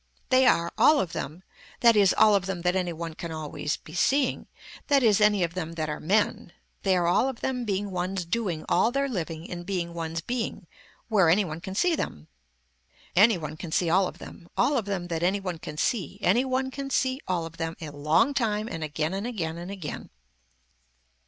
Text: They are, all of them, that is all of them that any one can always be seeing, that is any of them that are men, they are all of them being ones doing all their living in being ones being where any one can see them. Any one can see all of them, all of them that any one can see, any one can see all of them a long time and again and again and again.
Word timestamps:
They 0.29 0.47
are, 0.47 0.71
all 0.79 0.99
of 0.99 1.13
them, 1.13 1.43
that 1.81 1.95
is 1.95 2.11
all 2.17 2.33
of 2.33 2.47
them 2.47 2.63
that 2.63 2.75
any 2.75 2.91
one 2.91 3.13
can 3.13 3.31
always 3.31 3.77
be 3.77 3.93
seeing, 3.93 4.47
that 4.87 5.03
is 5.03 5.21
any 5.21 5.43
of 5.43 5.53
them 5.53 5.73
that 5.73 5.89
are 5.89 5.99
men, 5.99 6.53
they 6.81 6.97
are 6.97 7.05
all 7.05 7.29
of 7.29 7.41
them 7.41 7.65
being 7.65 7.91
ones 7.91 8.25
doing 8.25 8.65
all 8.67 8.91
their 8.91 9.07
living 9.07 9.45
in 9.45 9.61
being 9.61 9.93
ones 9.93 10.19
being 10.21 10.65
where 11.07 11.29
any 11.29 11.45
one 11.45 11.61
can 11.61 11.75
see 11.75 11.95
them. 11.95 12.29
Any 13.15 13.37
one 13.37 13.55
can 13.57 13.71
see 13.71 13.91
all 13.91 14.07
of 14.07 14.17
them, 14.17 14.49
all 14.57 14.75
of 14.75 14.85
them 14.85 15.07
that 15.09 15.21
any 15.21 15.39
one 15.39 15.59
can 15.59 15.77
see, 15.77 16.17
any 16.23 16.43
one 16.45 16.71
can 16.71 16.89
see 16.89 17.21
all 17.27 17.45
of 17.45 17.57
them 17.57 17.75
a 17.79 17.91
long 17.91 18.33
time 18.33 18.67
and 18.67 18.83
again 18.83 19.13
and 19.13 19.27
again 19.27 19.59
and 19.59 19.69
again. 19.69 20.09